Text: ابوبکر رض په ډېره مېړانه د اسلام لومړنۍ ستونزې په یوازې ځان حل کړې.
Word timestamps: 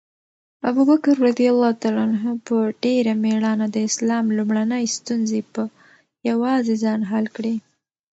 ابوبکر 0.69 1.15
رض 1.25 1.39
په 2.47 2.57
ډېره 2.83 3.13
مېړانه 3.23 3.65
د 3.71 3.77
اسلام 3.89 4.25
لومړنۍ 4.37 4.85
ستونزې 4.97 5.41
په 5.53 5.63
یوازې 6.29 6.73
ځان 6.83 7.01
حل 7.11 7.25
کړې. 7.35 7.55